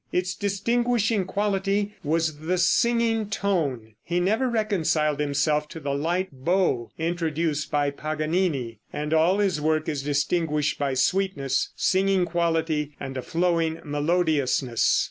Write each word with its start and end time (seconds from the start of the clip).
Its 0.11 0.33
distinguishing 0.33 1.25
quality 1.25 1.93
was 2.03 2.39
the 2.39 2.57
singing 2.57 3.29
tone. 3.29 3.93
He 4.01 4.19
never 4.19 4.49
reconciled 4.49 5.19
himself 5.19 5.67
to 5.69 5.79
the 5.79 5.93
light 5.93 6.29
bow 6.31 6.89
introduced 6.97 7.69
by 7.69 7.91
Paganini, 7.91 8.79
and 8.91 9.13
all 9.13 9.37
his 9.37 9.61
work 9.61 9.87
is 9.87 10.01
distinguished 10.01 10.79
by 10.79 10.95
sweetness, 10.95 11.69
singing 11.75 12.25
quality 12.25 12.95
and 12.99 13.15
a 13.15 13.21
flowing 13.21 13.75
melodiousness. 13.85 14.99